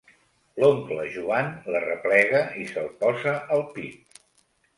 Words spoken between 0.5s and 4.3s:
L'oncle Joan l'arreplega i se'l posa al pit.